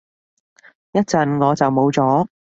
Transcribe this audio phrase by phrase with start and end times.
[0.93, 2.27] 一陣我就冇咗